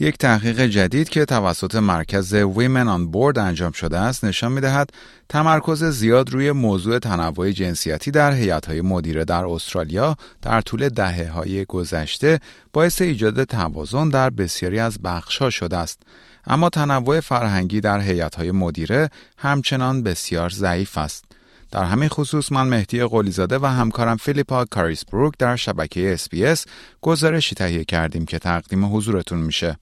[0.00, 4.90] یک تحقیق جدید که توسط مرکز Women on Board انجام شده است نشان می دهد
[5.28, 11.64] تمرکز زیاد روی موضوع تنوع جنسیتی در های مدیره در استرالیا در طول دهه های
[11.64, 12.40] گذشته
[12.72, 16.02] باعث ایجاد توازن در بسیاری از بخشها شده است.
[16.46, 21.24] اما تنوع فرهنگی در هیئت های مدیره همچنان بسیار ضعیف است.
[21.70, 26.64] در همین خصوص من مهدی قلیزاده و همکارم فیلیپا کاریسبروک در شبکه SBS
[27.00, 29.78] گزارشی تهیه کردیم که تقدیم حضورتون میشه.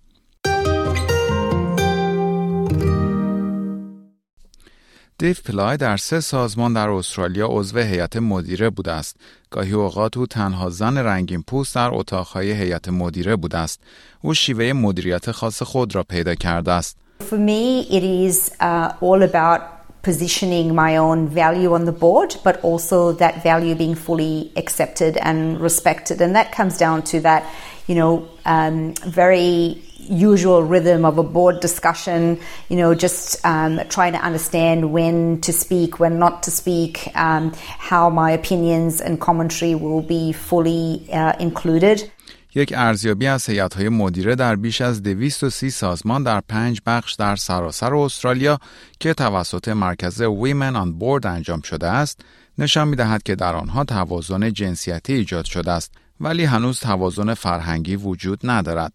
[5.19, 9.17] دیو پلای در سه سازمان در استرالیا عضو هیئت مدیره بوده است.
[9.51, 13.81] گاهی اوقات او تنها زن رنگین پوست در اتاقهای هیئت مدیره بوده است.
[14.23, 16.97] او شیوه مدیریت خاص خود را پیدا کرده است.
[17.21, 19.61] For me it is uh, all about
[20.03, 25.39] positioning my own value on the board but also that value being fully accepted and
[25.61, 27.43] respected and that comes down to that
[27.89, 28.13] you know
[28.55, 28.77] um,
[29.23, 32.39] very usual rhythm of a board discussion,
[32.69, 37.53] you know, just um, trying to understand when to speak, when not to speak, um,
[37.91, 42.11] how my opinions and commentary will be fully uh, included.
[42.57, 47.37] یک ارزیابی از هیئت های مدیره در بیش از 230 سازمان در پنج بخش در
[47.37, 48.59] سراسر استرالیا
[49.01, 52.21] که توسط مرکز ویمن آن بورد انجام شده است
[52.59, 57.97] نشان می دهد که در آنها توازن جنسیتی ایجاد شده است ولی هنوز توازن فرهنگی
[57.97, 58.93] وجود ندارد.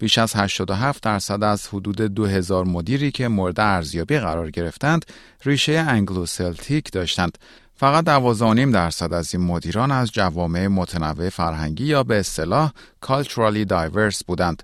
[0.00, 5.04] بیش از 87 درصد از حدود 2000 مدیری که مورد ارزیابی قرار گرفتند
[5.44, 7.38] ریشه انگلو سلتیک داشتند.
[7.76, 12.72] فقط 12.5 درصد از این مدیران از جوامع متنوع فرهنگی یا به اصطلاح
[13.04, 14.62] culturally diverse بودند.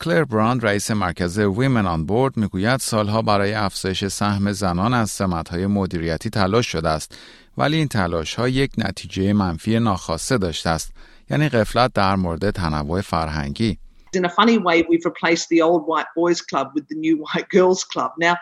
[0.00, 5.66] کلر براند رئیس مرکز Women on Board می‌گوید سالها برای افزایش سهم زنان از سمتهای
[5.66, 7.18] مدیریتی تلاش شده است
[7.56, 10.92] ولی این تلاش ها یک natice منفی ناخواسته داشته است
[11.30, 13.78] یعنی قفلت در مورد تنوع فرهنگی
[14.14, 17.48] In a funny way, we've replaced the old white boys club with the new white
[17.48, 18.12] girls club.
[18.18, 18.36] Now,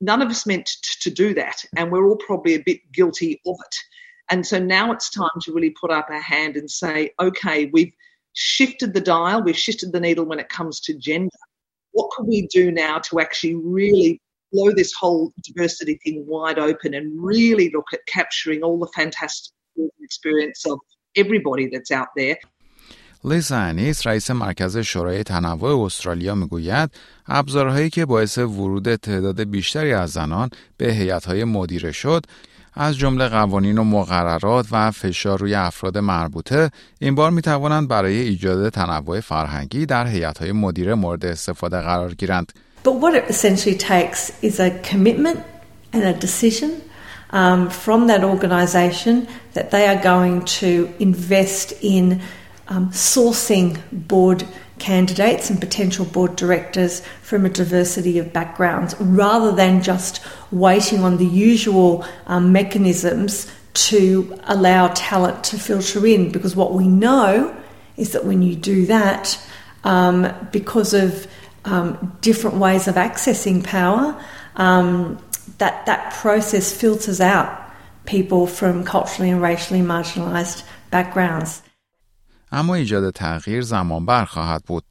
[0.00, 0.66] none of us meant
[1.00, 3.76] to do that, and we're all probably a bit guilty of it.
[4.30, 7.92] And so now it's time to really put up our hand and say, okay, we've
[8.34, 11.28] shifted the dial, we've shifted the needle when it comes to gender.
[11.92, 14.20] What can we do now to actually really
[14.52, 19.52] blow this whole diversity thing wide open and really look at capturing all the fantastic
[20.00, 20.78] experience of
[21.16, 22.38] everybody that's out there?
[23.24, 26.90] لیزا انیس رئیس مرکز شورای تنوع استرالیا می‌گوید
[27.28, 32.26] ابزارهایی که باعث ورود تعداد بیشتری از زنان به هیئت‌های مدیره شد
[32.74, 38.20] از جمله قوانین و مقررات و فشار روی افراد مربوطه این بار می توانند برای
[38.20, 42.52] ایجاد تنوع فرهنگی در هیئت‌های مدیره مورد استفاده قرار گیرند.
[42.84, 45.38] But what it essentially takes is a commitment
[45.92, 46.70] and a decision
[47.32, 52.20] um, from that organisation that they are going to invest in
[52.68, 54.46] um, sourcing board
[54.78, 61.18] candidates and potential board directors from a diversity of backgrounds rather than just waiting on
[61.18, 66.32] the usual um, mechanisms to allow talent to filter in.
[66.32, 67.56] Because what we know
[67.96, 69.38] is that when you do that,
[69.84, 71.26] um, because of
[71.64, 74.20] um, different ways of accessing power,
[74.56, 75.18] um,
[75.58, 77.58] that, that process filters out
[78.04, 81.62] people from culturally and racially marginalised backgrounds.
[82.52, 84.84] اما ایجاد تغییر زمان بر خواهد بود.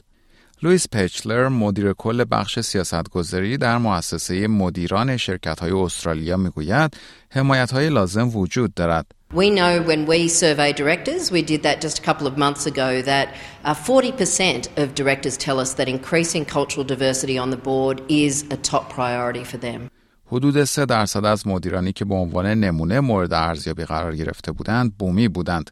[0.64, 6.98] لویس پچلر مدیر کل بخش سیاستگذاری در مؤسسه مدیران شرکت های استرالیا می‌گوید
[7.30, 9.06] حمایت های لازم وجود دارد.
[9.34, 13.02] We know when we survey directors, we did that just a couple of months ago,
[13.02, 13.28] that
[13.64, 18.58] uh, 40% of directors tell us that increasing cultural diversity on the board is a
[18.58, 19.90] top priority for them.
[20.26, 25.28] حدود 3 درصد از مدیرانی که به عنوان نمونه مورد ارزیابی قرار گرفته بودند بومی
[25.28, 25.72] بودند.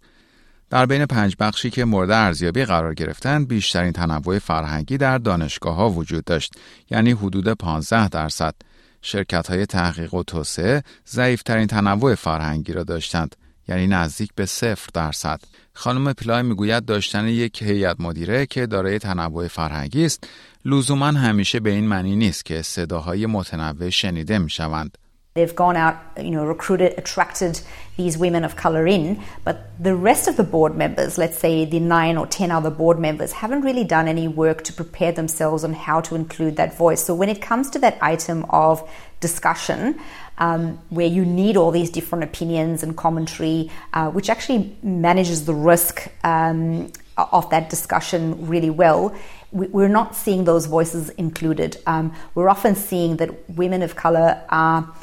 [0.69, 5.89] در بین پنج بخشی که مورد ارزیابی قرار گرفتند بیشترین تنوع فرهنگی در دانشگاه ها
[5.89, 6.53] وجود داشت
[6.91, 8.55] یعنی حدود 15 درصد.
[9.01, 13.35] شرکت های تحقیق و توسعه ضعیفترین تنوع فرهنگی را داشتند
[13.67, 15.41] یعنی نزدیک به صفر درصد.
[15.73, 20.23] خانم پلای می‌گوید داشتن یک هیئت مدیره که دارای تنوع فرهنگی است
[20.65, 24.97] لزوما همیشه به این معنی نیست که صداهای متنوع شنیده می‌شوند.
[25.35, 27.61] They've gone out, you know, recruited, attracted
[27.97, 31.79] these women of colour in, but the rest of the board members, let's say the
[31.79, 35.73] nine or ten other board members, haven't really done any work to prepare themselves on
[35.73, 37.03] how to include that voice.
[37.03, 38.89] So when it comes to that item of
[39.19, 39.99] discussion,
[40.39, 45.53] um, where you need all these different opinions and commentary, uh, which actually manages the
[45.53, 49.15] risk um, of that discussion really well,
[49.51, 51.77] we're not seeing those voices included.
[51.87, 54.93] Um, we're often seeing that women of color are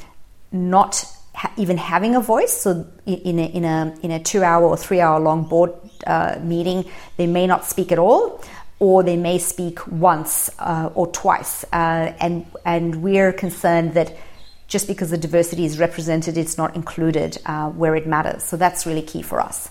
[0.53, 1.05] not
[1.35, 2.53] ha- even having a voice.
[2.53, 5.73] So, in a, in a, in a two hour or three hour long board
[6.07, 6.85] uh, meeting,
[7.17, 8.43] they may not speak at all.
[8.79, 14.15] Or they may speak once uh, or twice, uh, and and we're concerned that
[14.69, 18.43] just because the diversity is represented, it's not included uh, where it matters.
[18.43, 19.71] So that's really key for us.